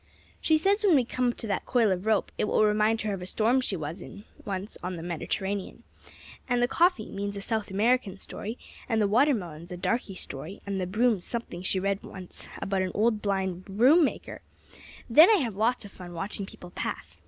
She 0.41 0.57
says 0.57 0.83
when 0.83 0.95
we 0.95 1.05
come 1.05 1.31
to 1.33 1.45
that 1.45 1.67
coil 1.67 1.91
of 1.91 2.07
rope, 2.07 2.31
it 2.35 2.45
will 2.45 2.65
remind 2.65 3.01
her 3.01 3.13
of 3.13 3.21
a 3.21 3.27
storm 3.27 3.61
she 3.61 3.75
was 3.75 4.01
in 4.01 4.23
on 4.47 4.95
the 4.95 5.03
Mediterranean; 5.03 5.83
and 6.49 6.59
the 6.59 6.67
coffee 6.67 7.11
means 7.11 7.37
a 7.37 7.39
South 7.41 7.69
American 7.69 8.17
story; 8.17 8.57
and 8.89 8.99
the 8.99 9.07
watermelons 9.07 9.71
a 9.71 9.77
darkey 9.77 10.15
story; 10.17 10.59
and 10.65 10.81
the 10.81 10.87
brooms 10.87 11.23
something 11.23 11.61
she 11.61 11.79
read 11.79 12.01
once 12.01 12.47
about 12.57 12.81
an 12.81 12.91
old, 12.95 13.21
blind 13.21 13.63
broom 13.65 14.03
maker. 14.03 14.41
Then 15.07 15.29
I 15.29 15.37
have 15.37 15.55
lots 15.55 15.85
of 15.85 15.91
fun 15.91 16.13
watching 16.13 16.47
people 16.47 16.71
pass. 16.71 17.19